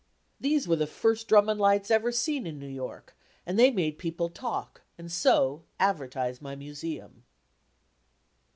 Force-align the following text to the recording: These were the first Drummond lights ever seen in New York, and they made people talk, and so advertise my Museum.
These 0.39 0.67
were 0.67 0.77
the 0.77 0.87
first 0.87 1.27
Drummond 1.27 1.59
lights 1.61 1.91
ever 1.91 2.11
seen 2.11 2.47
in 2.47 2.57
New 2.57 2.65
York, 2.67 3.15
and 3.45 3.59
they 3.59 3.69
made 3.69 3.99
people 3.99 4.29
talk, 4.29 4.81
and 4.97 5.11
so 5.11 5.61
advertise 5.79 6.41
my 6.41 6.55
Museum. 6.55 7.21